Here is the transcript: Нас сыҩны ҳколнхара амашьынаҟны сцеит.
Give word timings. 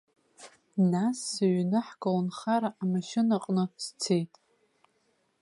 Нас 0.91 1.17
сыҩны 1.31 1.79
ҳколнхара 1.87 2.69
амашьынаҟны 2.81 3.63
сцеит. 3.83 4.33